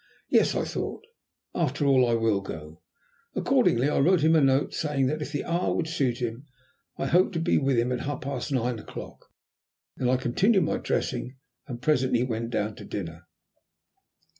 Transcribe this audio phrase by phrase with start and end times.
[0.31, 1.03] "Yes," I thought,
[1.53, 2.81] "after all I will go."
[3.35, 6.47] Accordingly I wrote a note to him saying that, if the hour would suit him,
[6.97, 9.27] I hoped to be with him at half past nine o'clock.
[9.97, 11.35] Then I continued my dressing
[11.67, 13.27] and presently went down to dinner.